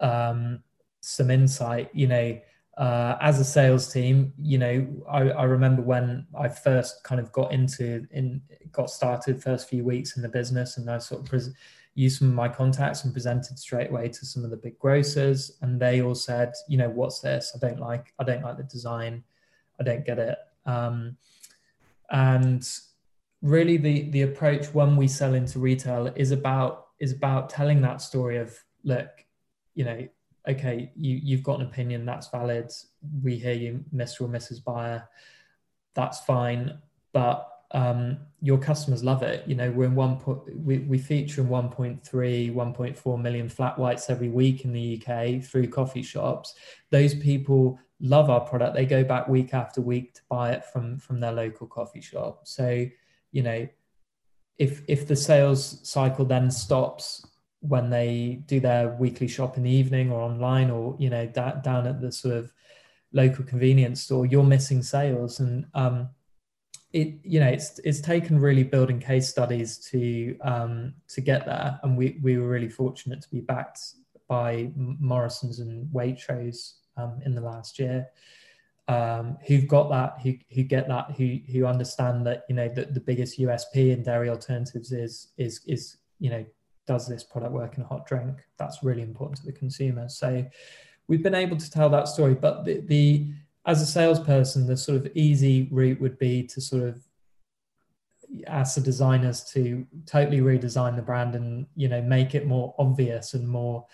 [0.00, 0.60] um,
[1.02, 2.36] some insight you know
[2.76, 7.32] uh, as a sales team, you know, I, I, remember when I first kind of
[7.32, 8.40] got into in
[8.72, 11.52] got started first few weeks in the business, and I sort of pres-
[11.94, 15.58] used some of my contacts and presented straight away to some of the big grocers,
[15.62, 17.52] and they all said, you know, what's this?
[17.54, 18.14] I don't like.
[18.18, 19.24] I don't like the design.
[19.78, 20.38] I don't get it.
[20.64, 21.16] Um,
[22.10, 22.66] and
[23.42, 28.00] really, the the approach when we sell into retail is about is about telling that
[28.00, 29.10] story of look,
[29.74, 30.08] you know
[30.48, 32.70] okay, you, you've got an opinion, that's valid.
[33.22, 34.22] We hear you, Mr.
[34.22, 34.62] or Mrs.
[34.62, 35.08] Buyer,
[35.94, 36.78] that's fine.
[37.12, 39.46] But um, your customers love it.
[39.46, 42.00] You know, we're in one point, we, we feature in 1.3,
[42.54, 46.54] 1.4 million flat whites every week in the UK through coffee shops.
[46.90, 48.74] Those people love our product.
[48.74, 52.40] They go back week after week to buy it from, from their local coffee shop.
[52.44, 52.86] So,
[53.32, 53.68] you know,
[54.60, 57.26] if if the sales cycle then stops
[57.60, 61.86] when they do their weekly shop in the evening or online or you know down
[61.86, 62.52] at the sort of
[63.12, 65.40] local convenience store you're missing sales.
[65.40, 66.08] And um,
[66.92, 71.78] it you know it's it's taken really building case studies to um, to get there.
[71.82, 73.80] And we we were really fortunate to be backed
[74.28, 78.08] by Morrison's and Waitrose um, in the last year
[78.90, 82.92] um, who've got that who who get that who who understand that you know that
[82.92, 86.44] the biggest USP in dairy alternatives is is is you know
[86.86, 88.38] does this product work in a hot drink?
[88.58, 90.08] That's really important to the consumer.
[90.08, 90.44] So
[91.06, 92.34] we've been able to tell that story.
[92.34, 93.32] But the, the
[93.66, 97.02] as a salesperson, the sort of easy route would be to sort of
[98.46, 103.34] ask the designers to totally redesign the brand and you know make it more obvious
[103.34, 103.84] and more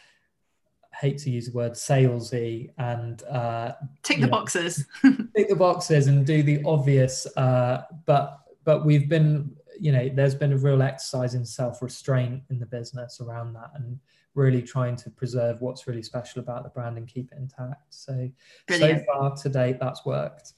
[0.95, 3.73] hate to use the word salesy and uh,
[4.03, 4.85] tick the know, boxes
[5.35, 10.35] tick the boxes and do the obvious uh, but but we've been you know there's
[10.35, 13.99] been a real exercise in self-restraint in the business around that and
[14.35, 17.83] really trying to preserve what's really special about the brand and keep it intact.
[17.91, 18.31] So
[18.67, 19.01] brilliant.
[19.01, 20.53] so far to date that's worked.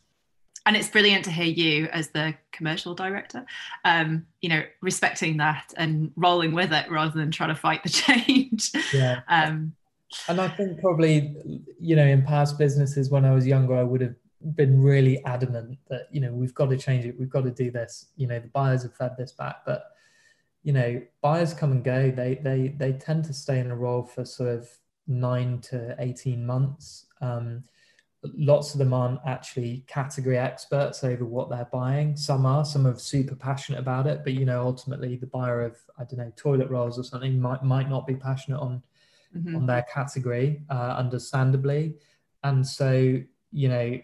[0.66, 3.46] And it's brilliant to hear you as the commercial director
[3.84, 7.88] um, you know respecting that and rolling with it rather than trying to fight the
[7.90, 8.72] change.
[8.92, 9.20] Yeah.
[9.28, 9.74] Um,
[10.28, 11.36] and i think probably
[11.78, 14.14] you know in past businesses when i was younger i would have
[14.54, 17.70] been really adamant that you know we've got to change it we've got to do
[17.70, 18.06] this.
[18.16, 19.84] You know the buyers have fed this back but
[20.62, 22.10] you know buyers come and go.
[22.10, 24.68] They they they tend to stay in a role for sort of
[25.06, 27.06] 9 to 18 months.
[27.20, 27.64] Um,
[28.36, 32.16] lots of them aren't actually category experts over what they're buying.
[32.16, 35.76] Some are some are super passionate about it but you know ultimately the buyer of
[35.98, 38.82] i don't know toilet rolls or something might might not be passionate on
[39.36, 39.56] mm-hmm.
[39.56, 41.94] on their category uh, understandably.
[42.44, 43.20] And so
[43.50, 43.98] you know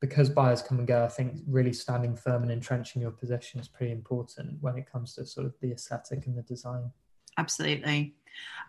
[0.00, 3.68] because buyers come and go, I think really standing firm and entrenching your position is
[3.68, 6.90] pretty important when it comes to sort of the aesthetic and the design.
[7.36, 8.14] Absolutely.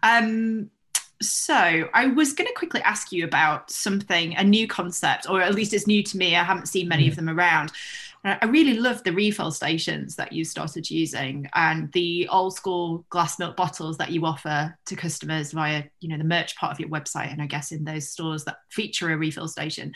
[0.04, 0.72] Um,
[1.22, 5.54] so I was going to quickly ask you about something, a new concept, or at
[5.54, 6.36] least it's new to me.
[6.36, 7.10] I haven't seen many mm.
[7.10, 7.72] of them around.
[8.24, 13.40] I really love the refill stations that you started using and the old school glass
[13.40, 16.90] milk bottles that you offer to customers via, you know, the merch part of your
[16.90, 19.94] website and I guess in those stores that feature a refill station.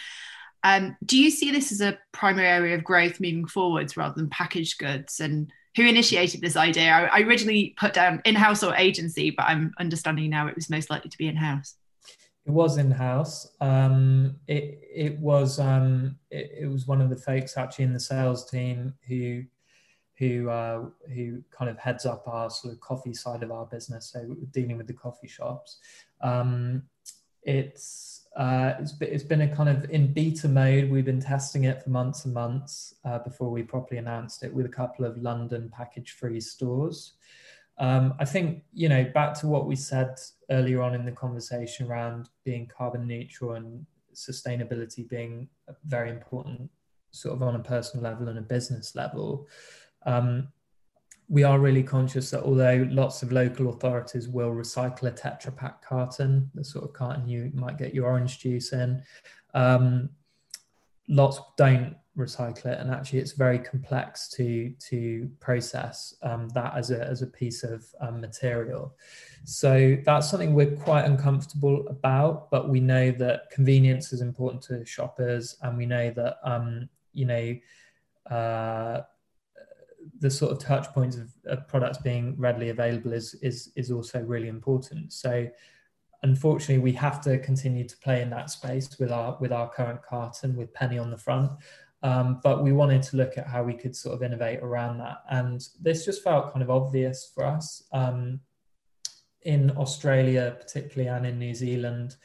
[0.63, 4.29] Um, do you see this as a primary area of growth moving forwards rather than
[4.29, 5.19] packaged goods?
[5.19, 6.91] And who initiated this idea?
[6.91, 10.89] I, I originally put down in-house or agency, but I'm understanding now it was most
[10.89, 11.75] likely to be in-house.
[12.45, 13.47] It was in-house.
[13.61, 17.99] Um, it it was um, it, it, was one of the folks actually in the
[17.99, 19.43] sales team who
[20.17, 24.11] who uh, who kind of heads up our sort of coffee side of our business,
[24.11, 25.79] so dealing with the coffee shops.
[26.21, 26.83] Um,
[27.43, 30.89] it's uh, it's, it's been a kind of in beta mode.
[30.89, 34.65] We've been testing it for months and months uh, before we properly announced it with
[34.65, 37.13] a couple of London package free stores.
[37.77, 40.15] Um, I think you know back to what we said
[40.49, 45.47] earlier on in the conversation around being carbon neutral and sustainability being
[45.85, 46.69] very important,
[47.11, 49.47] sort of on a personal level and a business level.
[50.05, 50.49] Um,
[51.33, 55.83] we are really conscious that although lots of local authorities will recycle a Tetra Pak
[55.83, 59.01] carton, the sort of carton you might get your orange juice in,
[59.55, 60.11] um,
[61.07, 66.91] lots don't recycle it, and actually it's very complex to to process um, that as
[66.91, 68.95] a as a piece of um, material.
[69.43, 74.85] So that's something we're quite uncomfortable about, but we know that convenience is important to
[74.85, 77.55] shoppers, and we know that um, you know.
[78.29, 79.01] Uh,
[80.19, 84.21] the sort of touch points of, of, products being readily available is is is also
[84.21, 85.13] really important.
[85.13, 85.47] So
[86.23, 90.01] unfortunately we have to continue to play in that space with our with our current
[90.01, 91.51] carton with penny on the front.
[92.03, 95.23] Um, but we wanted to look at how we could sort of innovate around that.
[95.29, 97.83] And this just felt kind of obvious for us.
[97.93, 98.41] Um,
[99.43, 102.17] in Australia, particularly, and in New Zealand,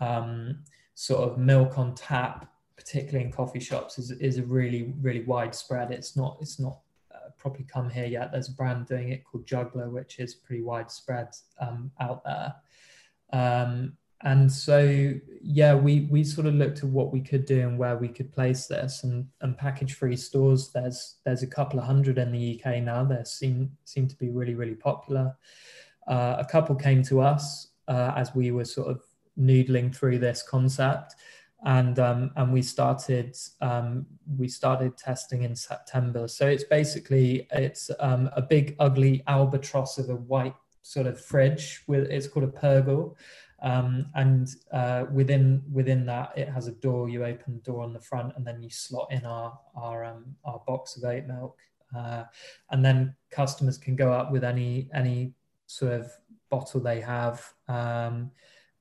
[0.00, 0.62] um,
[0.94, 5.90] sort of milk on tap, particularly in coffee shops, is, is a really, really widespread.
[5.90, 6.78] It's not, it's not
[7.46, 8.32] probably come here yet.
[8.32, 11.28] There's a brand doing it called Juggler, which is pretty widespread
[11.60, 12.54] um, out there.
[13.32, 17.78] Um, and so, yeah, we we sort of looked at what we could do and
[17.78, 19.04] where we could place this.
[19.04, 23.04] And and package free stores, there's there's a couple of hundred in the UK now.
[23.04, 25.36] They seem seem to be really really popular.
[26.08, 29.04] Uh, a couple came to us uh, as we were sort of
[29.38, 31.14] noodling through this concept
[31.66, 34.06] and um, and we started um,
[34.38, 36.28] we started testing in September.
[36.28, 41.82] So it's basically it's um, a big ugly albatross of a white sort of fridge
[41.88, 43.10] with it's called a pergola.
[43.62, 47.08] Um, and uh, within within that it has a door.
[47.08, 50.36] You open the door on the front, and then you slot in our our um,
[50.44, 51.58] our box of oat milk,
[51.96, 52.24] uh,
[52.70, 55.32] and then customers can go up with any any
[55.66, 56.12] sort of
[56.48, 58.30] bottle they have um,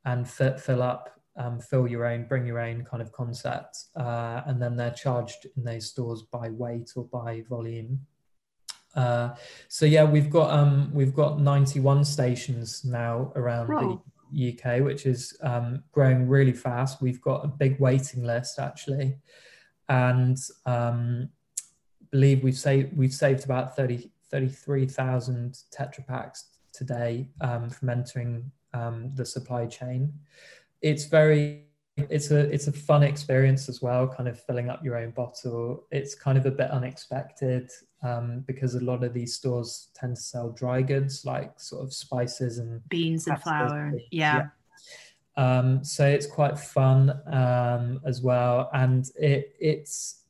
[0.04, 4.62] and fill up um, fill your own, bring your own kind of concept, uh, and
[4.62, 8.00] then they're charged in those stores by weight or by volume.
[8.96, 9.36] Uh,
[9.68, 15.38] so yeah, we've got um, we've got 91 stations now around the UK, which is
[15.42, 17.02] um, growing really fast.
[17.02, 19.18] We've got a big waiting list actually,
[19.90, 21.30] and um,
[22.12, 29.12] believe we've saved we've saved about 30 33,000 Tetra Paks today um, from entering um,
[29.16, 30.12] the supply chain
[30.82, 31.66] it's very
[31.98, 35.86] it's a it's a fun experience as well kind of filling up your own bottle.
[35.92, 37.72] It's kind of a bit unexpected
[38.04, 41.94] um, because a lot of these stores tend to sell dry goods like sort of
[41.94, 44.48] spices and beans and flour yeah, yeah.
[45.38, 48.70] Um, so it's quite fun um, as well.
[48.74, 50.22] And it it's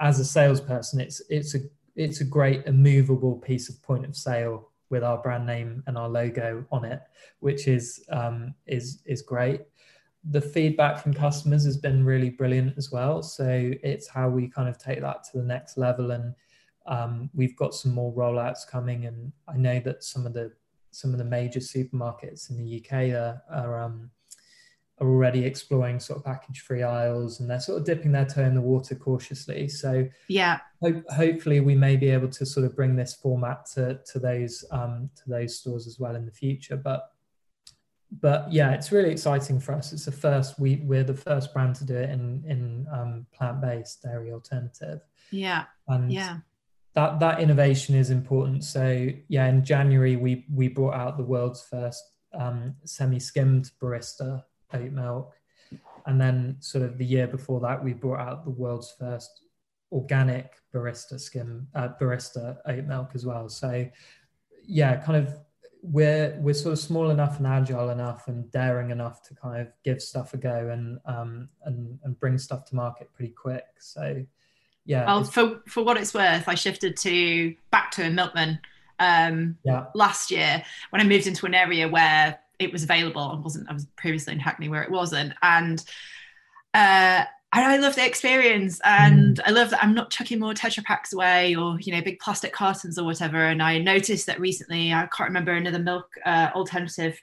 [0.00, 1.60] as a salesperson it's it's a
[1.96, 6.08] it's a great immovable piece of point of sale with our brand name and our
[6.08, 7.00] logo on it
[7.38, 9.60] which is um, is is great
[10.28, 13.22] the feedback from customers has been really brilliant as well.
[13.22, 16.34] So it's how we kind of take that to the next level, and
[16.86, 19.06] um, we've got some more rollouts coming.
[19.06, 20.52] And I know that some of the
[20.90, 24.10] some of the major supermarkets in the UK are, are, um,
[24.98, 28.42] are already exploring sort of package free aisles, and they're sort of dipping their toe
[28.42, 29.68] in the water cautiously.
[29.68, 34.00] So yeah, ho- hopefully we may be able to sort of bring this format to
[34.12, 37.10] to those um, to those stores as well in the future, but
[38.12, 39.92] but yeah, it's really exciting for us.
[39.92, 43.60] It's the first we we're the first brand to do it in in um, plant
[43.60, 45.00] based dairy alternative.
[45.30, 46.38] Yeah, and yeah,
[46.94, 48.64] that that innovation is important.
[48.64, 52.02] So yeah, in January we we brought out the world's first
[52.34, 54.42] um, semi skimmed barista
[54.74, 55.32] oat milk,
[56.06, 59.44] and then sort of the year before that we brought out the world's first
[59.92, 63.48] organic barista skim uh, barista oat milk as well.
[63.48, 63.88] So
[64.64, 65.38] yeah, kind of
[65.82, 69.68] we're we're sort of small enough and agile enough and daring enough to kind of
[69.84, 73.64] give stuff a go and um and and bring stuff to market pretty quick.
[73.78, 74.24] So
[74.84, 75.06] yeah.
[75.06, 78.58] Well, for for what it's worth, I shifted to back to a milkman
[78.98, 79.86] um yeah.
[79.94, 83.22] last year when I moved into an area where it was available.
[83.22, 85.82] I wasn't I was previously in Hackney where it wasn't and
[86.74, 89.42] uh I love the experience and mm.
[89.44, 92.52] I love that I'm not chucking more Tetra Paks away or, you know, big plastic
[92.52, 93.44] cartons or whatever.
[93.44, 97.20] And I noticed that recently, I can't remember another milk uh, alternative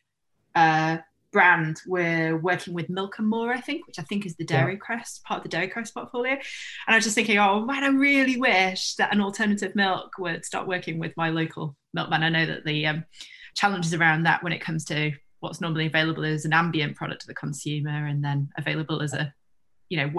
[0.53, 0.97] uh,
[1.31, 4.73] brand, we're working with Milk and More, I think, which I think is the Dairy
[4.73, 4.79] yeah.
[4.79, 6.33] Crest part of the Dairy Crest portfolio.
[6.33, 6.41] And
[6.87, 10.67] I was just thinking, oh man, I really wish that an alternative milk would start
[10.67, 12.23] working with my local milkman.
[12.23, 13.05] I know that the um,
[13.55, 17.27] challenges around that when it comes to what's normally available as an ambient product to
[17.27, 19.33] the consumer and then available as a
[19.89, 20.11] you know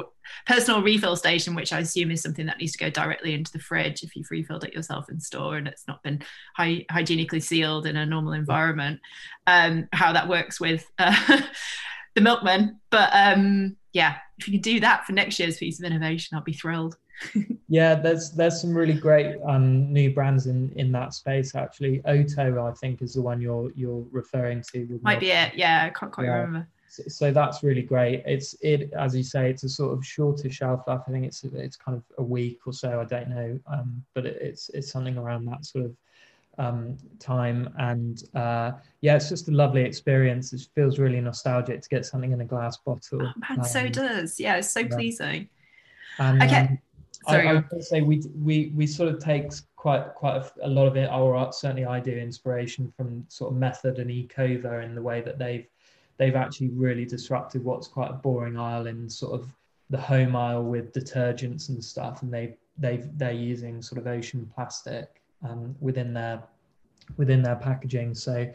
[0.46, 3.58] personal refill station which i assume is something that needs to go directly into the
[3.58, 6.22] fridge if you've refilled it yourself in store and it's not been
[6.56, 9.00] hy- hygienically sealed in a normal environment
[9.46, 11.40] um, how that works with uh,
[12.14, 12.78] the milkman.
[12.90, 16.44] But um, yeah if you can do that for next year's piece of innovation i'll
[16.44, 16.96] be thrilled.
[17.70, 22.00] Yeah there's there's some really great um, new brands in in that space actually.
[22.06, 25.54] Oato i think is the one you're you're referring to might be it.
[25.54, 26.36] Yeah i can't quite yeah.
[26.36, 28.22] remember so that's really great.
[28.26, 31.00] It's it as you say, it's a sort of shorter shelf life.
[31.06, 33.00] I think it's it's kind of a week or so.
[33.00, 35.96] I don't know, um, but it, it's it's something around that sort of
[36.58, 37.72] um, time.
[37.78, 40.52] And uh, yeah, it's just a lovely experience.
[40.52, 43.22] It feels really nostalgic to get something in a glass bottle.
[43.22, 44.40] Oh, man, um, so does.
[44.40, 44.88] Yeah, it's so yeah.
[44.88, 45.48] pleasing.
[46.18, 46.56] And, okay.
[46.56, 46.78] Um,
[47.28, 47.48] Sorry.
[47.48, 50.86] I, I would say we we we sort of take quite quite a, a lot
[50.86, 55.02] of it, or certainly I do, inspiration from sort of Method and Ecover in the
[55.02, 55.66] way that they've
[56.18, 59.54] they've actually really disrupted what's quite a boring aisle in sort of
[59.90, 64.50] the home aisle with detergents and stuff, and they they they're using sort of ocean
[64.54, 66.42] plastic um, within their
[67.16, 68.14] within their packaging.
[68.14, 68.46] So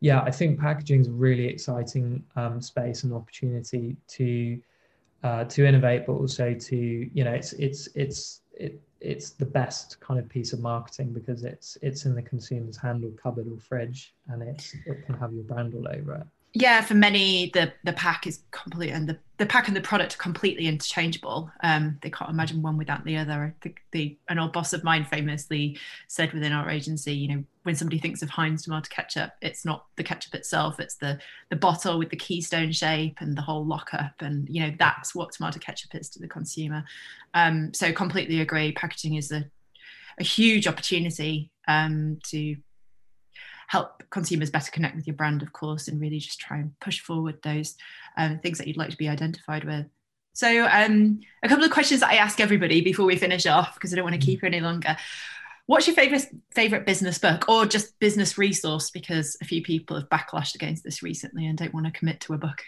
[0.00, 4.60] yeah, I think packaging is a really exciting um, space and opportunity to
[5.22, 9.98] uh, to innovate, but also to you know it's it's it's it, it's the best
[10.00, 13.58] kind of piece of marketing because it's it's in the consumer's hand or cupboard or
[13.58, 17.72] fridge, and it's it can have your brand all over it yeah for many the
[17.84, 21.50] the pack is complete and the, the pack and the product are completely interchangeable.
[21.62, 23.54] Um, they can't imagine one without the other.
[23.62, 25.78] The, the an old boss of mine famously
[26.08, 29.86] said within our agency you know when somebody thinks of heinz tomato ketchup it's not
[29.96, 31.18] the ketchup itself it's the
[31.50, 35.32] the bottle with the keystone shape and the whole lockup and you know that's what
[35.32, 36.84] tomato ketchup is to the consumer.
[37.34, 39.44] Um, so completely agree packaging is a
[40.18, 42.56] a huge opportunity um, to
[43.70, 46.98] help consumers better connect with your brand, of course, and really just try and push
[46.98, 47.76] forward those
[48.16, 49.86] um, things that you'd like to be identified with.
[50.32, 53.92] So, um, a couple of questions that I ask everybody before we finish off, because
[53.92, 54.96] I don't want to keep you any longer.
[55.66, 58.90] What's your favorite favorite business book, or just business resource?
[58.90, 62.34] Because a few people have backlashed against this recently and don't want to commit to
[62.34, 62.64] a book.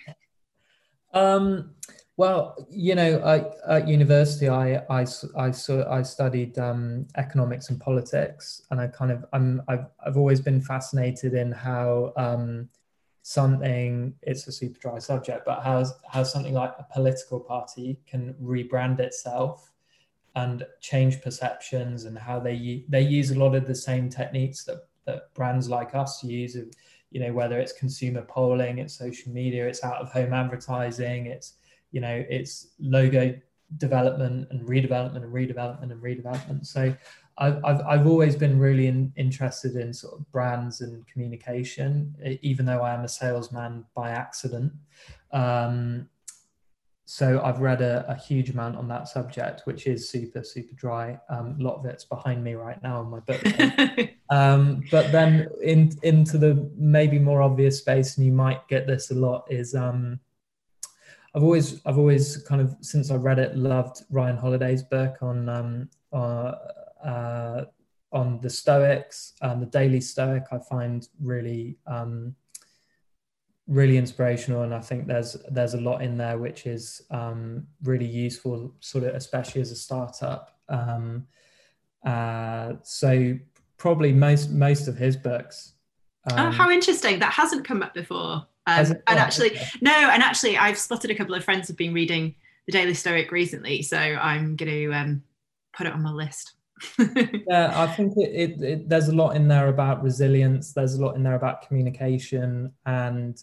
[1.13, 1.75] Um,
[2.17, 5.07] well, you know, I, at university, I I,
[5.37, 10.17] I, saw, I studied um, economics and politics, and I kind of I'm I've I've
[10.17, 12.69] always been fascinated in how um,
[13.23, 18.35] something it's a super dry subject, but how how something like a political party can
[18.35, 19.73] rebrand itself
[20.35, 24.87] and change perceptions, and how they they use a lot of the same techniques that
[25.07, 26.59] that brands like us use.
[27.11, 31.55] You know, whether it's consumer polling, it's social media, it's out of home advertising, it's
[31.93, 33.35] you know it's logo
[33.79, 36.95] development and redevelopment and redevelopment and redevelopment so
[37.39, 42.67] I've, I've, I've always been really in, interested in sort of brands and communication, even
[42.67, 44.73] though I am a salesman by accident.
[45.33, 46.09] Um,
[47.05, 51.19] so I've read a, a, huge amount on that subject, which is super, super dry.
[51.29, 54.11] Um, a lot of it's behind me right now in my book.
[54.31, 59.11] um, but then in, into the maybe more obvious space, and you might get this
[59.11, 60.21] a lot, is um,
[61.35, 65.49] I've always I've always kind of since I read it loved Ryan Holiday's book on
[65.49, 66.53] um, uh,
[67.05, 67.65] uh,
[68.13, 70.45] on the Stoics and the Daily Stoic.
[70.53, 72.35] I find really um,
[73.67, 78.07] really inspirational, and I think there's there's a lot in there which is um, really
[78.07, 80.59] useful, sort of especially as a startup.
[80.69, 81.27] Um,
[82.05, 83.39] uh, so
[83.79, 85.73] probably most most of his books.
[86.31, 87.21] oh, how interesting!
[87.21, 88.47] That hasn't come up before.
[88.67, 92.35] Um, and actually, no, and actually, I've spotted a couple of friends have been reading
[92.67, 95.23] the Daily Stoic recently, so I'm going to um,
[95.73, 96.55] put it on my list.
[96.99, 100.73] yeah, I think it, it, it, there's a lot in there about resilience.
[100.73, 103.43] There's a lot in there about communication, and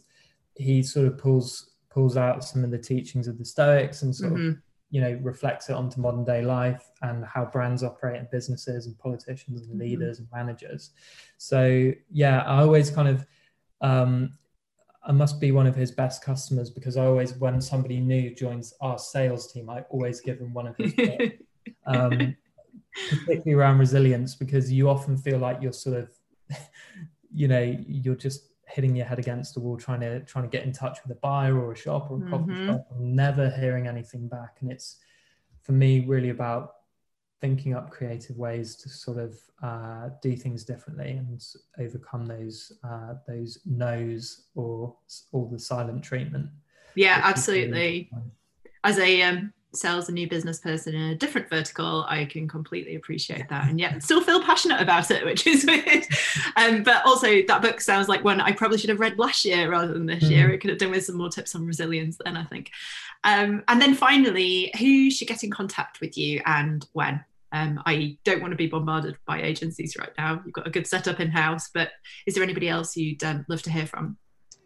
[0.55, 4.33] he sort of pulls pulls out some of the teachings of the Stoics and sort
[4.33, 4.49] mm-hmm.
[4.49, 4.57] of
[4.89, 8.97] you know reflects it onto modern day life and how brands operate in businesses and
[8.99, 9.81] politicians and mm-hmm.
[9.81, 10.91] leaders and managers.
[11.37, 13.25] So yeah, I always kind of
[13.81, 14.37] um,
[15.09, 18.75] I must be one of his best customers because I always, when somebody new joins
[18.79, 20.93] our sales team, I always give them one of his,
[21.87, 22.35] um,
[23.09, 26.11] particularly around resilience, because you often feel like you're sort of,
[27.33, 30.63] you know, you're just hitting your head against the wall trying to trying to get
[30.63, 32.67] in touch with a buyer or a shop or a coffee mm-hmm.
[32.67, 34.57] shop, never hearing anything back.
[34.61, 34.97] And it's
[35.63, 36.73] for me really about
[37.41, 41.41] thinking up creative ways to sort of uh, do things differently and
[41.79, 44.95] overcome those uh, those no's or
[45.31, 46.49] all the silent treatment.
[46.95, 48.09] Yeah, absolutely.
[48.83, 52.95] As a um, sales a new business person in a different vertical, I can completely
[52.95, 56.05] appreciate that, and yet still feel passionate about it, which is weird.
[56.55, 59.69] Um, but also, that book sounds like one I probably should have read last year
[59.69, 60.31] rather than this mm.
[60.31, 60.49] year.
[60.51, 62.17] It could have done with some more tips on resilience.
[62.23, 62.71] Then I think.
[63.23, 67.23] Um, and then finally, who should get in contact with you and when?
[67.51, 70.41] Um, I don't want to be bombarded by agencies right now.
[70.45, 71.89] You've got a good setup in house, but
[72.27, 74.17] is there anybody else you'd um, love to hear from?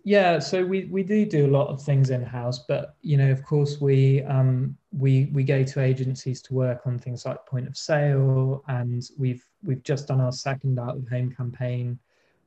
[0.05, 3.31] Yeah, so we, we do do a lot of things in house, but you know,
[3.31, 7.67] of course, we um, we we go to agencies to work on things like point
[7.67, 11.97] of sale, and we've we've just done our second out of home campaign.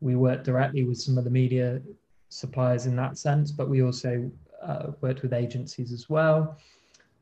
[0.00, 1.80] We work directly with some of the media
[2.28, 4.30] suppliers in that sense, but we also
[4.62, 6.58] uh, worked with agencies as well.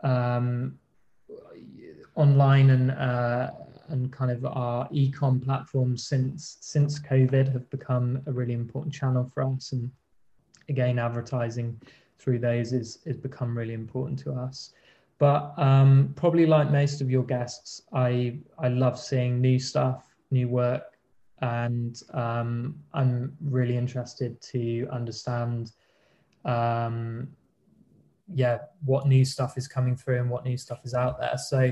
[0.00, 0.78] Um,
[2.16, 3.50] online and uh,
[3.88, 9.30] and kind of our e-com platforms since since COVID have become a really important channel
[9.32, 9.72] for us.
[9.72, 9.90] And
[10.68, 11.80] again, advertising
[12.18, 14.72] through those is is become really important to us.
[15.18, 20.48] But um, probably like most of your guests, I I love seeing new stuff, new
[20.48, 20.98] work,
[21.40, 25.72] and um, I'm really interested to understand
[26.44, 27.28] um,
[28.32, 31.70] yeah what new stuff is coming through and what new stuff is out there so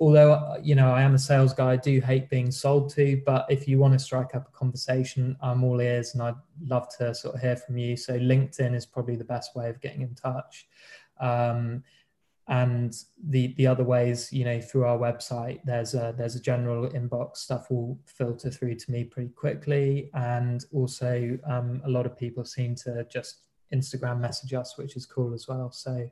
[0.00, 3.22] although uh, you know I am a sales guy, I do hate being sold to.
[3.24, 6.34] But if you want to strike up a conversation, I'm all ears, and I'd
[6.66, 7.96] love to sort of hear from you.
[7.96, 10.66] So LinkedIn is probably the best way of getting in touch.
[11.20, 11.82] Um,
[12.46, 12.94] and
[13.28, 17.38] the the other ways, you know, through our website, there's a there's a general inbox.
[17.38, 22.44] Stuff will filter through to me pretty quickly, and also um, a lot of people
[22.44, 23.38] seem to just
[23.74, 25.70] Instagram message us, which is cool as well.
[25.70, 26.10] So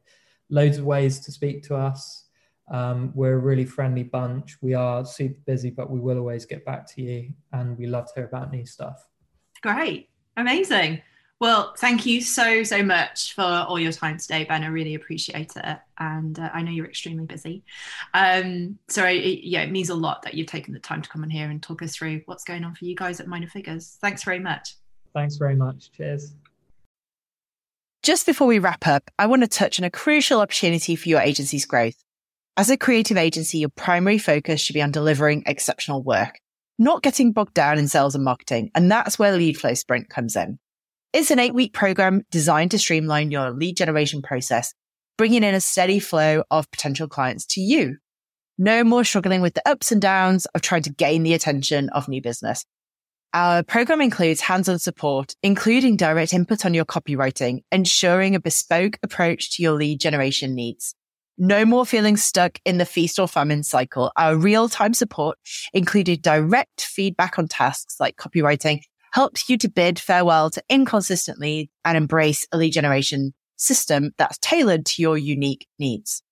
[0.48, 2.24] loads of ways to speak to us.
[2.70, 4.56] Um, we're a really friendly bunch.
[4.60, 8.06] We are super busy, but we will always get back to you and we love
[8.06, 9.08] to hear about new stuff.
[9.62, 10.08] Great.
[10.36, 11.02] Amazing.
[11.40, 14.62] Well, thank you so, so much for all your time today, Ben.
[14.62, 15.78] I really appreciate it.
[15.98, 17.64] And uh, I know you're extremely busy.
[18.14, 21.24] Um, so, it, yeah, it means a lot that you've taken the time to come
[21.24, 23.98] in here and talk us through what's going on for you guys at Minor Figures.
[24.00, 24.76] Thanks very much.
[25.14, 25.90] Thanks very much.
[25.90, 26.32] Cheers.
[28.04, 31.20] Just before we wrap up, I want to touch on a crucial opportunity for your
[31.20, 32.04] agency's growth.
[32.58, 36.38] As a creative agency, your primary focus should be on delivering exceptional work,
[36.78, 38.70] not getting bogged down in sales and marketing.
[38.74, 40.58] And that's where Lead Flow Sprint comes in.
[41.14, 44.74] It's an eight week program designed to streamline your lead generation process,
[45.16, 47.96] bringing in a steady flow of potential clients to you.
[48.58, 52.06] No more struggling with the ups and downs of trying to gain the attention of
[52.06, 52.66] new business.
[53.32, 59.56] Our program includes hands-on support, including direct input on your copywriting, ensuring a bespoke approach
[59.56, 60.94] to your lead generation needs.
[61.38, 64.12] No more feeling stuck in the feast or famine cycle.
[64.16, 65.38] Our real time support
[65.72, 68.80] included direct feedback on tasks like copywriting
[69.12, 74.38] helps you to bid farewell to inconsistent leads and embrace a lead generation system that's
[74.38, 76.22] tailored to your unique needs.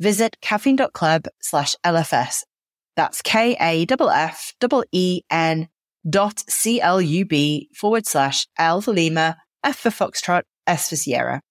[0.00, 2.44] Visit caffeine.club slash LFS.
[2.96, 5.68] That's K A F F E N
[6.08, 10.96] dot C L U B forward slash L for Lima, F for Foxtrot, S for
[10.96, 11.42] Sierra.